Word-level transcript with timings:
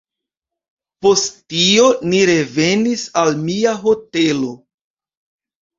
Post 1.05 1.29
tio 1.55 1.85
ni 2.07 2.23
revenis 2.31 3.05
al 3.25 3.33
mia 3.47 3.79
hotelo. 3.87 4.53